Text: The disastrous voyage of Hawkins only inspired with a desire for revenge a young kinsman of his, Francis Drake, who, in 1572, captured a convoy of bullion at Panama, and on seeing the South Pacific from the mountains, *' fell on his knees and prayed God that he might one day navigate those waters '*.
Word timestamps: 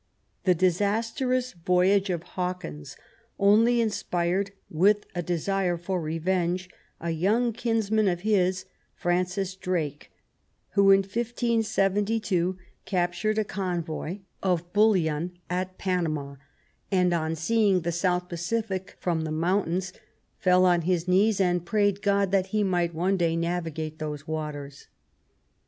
The 0.45 0.55
disastrous 0.55 1.53
voyage 1.53 2.09
of 2.09 2.23
Hawkins 2.23 2.97
only 3.37 3.79
inspired 3.79 4.49
with 4.67 5.05
a 5.13 5.21
desire 5.21 5.77
for 5.77 6.01
revenge 6.01 6.71
a 6.99 7.11
young 7.11 7.53
kinsman 7.53 8.07
of 8.07 8.21
his, 8.21 8.65
Francis 8.95 9.53
Drake, 9.53 10.11
who, 10.71 10.89
in 10.89 11.01
1572, 11.01 12.57
captured 12.85 13.37
a 13.37 13.43
convoy 13.43 14.21
of 14.41 14.73
bullion 14.73 15.37
at 15.51 15.77
Panama, 15.77 16.37
and 16.91 17.13
on 17.13 17.35
seeing 17.35 17.81
the 17.81 17.91
South 17.91 18.27
Pacific 18.27 18.95
from 18.99 19.21
the 19.21 19.31
mountains, 19.31 19.93
*' 20.15 20.37
fell 20.39 20.65
on 20.65 20.81
his 20.81 21.07
knees 21.07 21.39
and 21.39 21.63
prayed 21.63 22.01
God 22.01 22.31
that 22.31 22.47
he 22.47 22.63
might 22.63 22.95
one 22.95 23.17
day 23.17 23.35
navigate 23.35 23.99
those 23.99 24.27
waters 24.27 24.87
'*. 24.91 24.97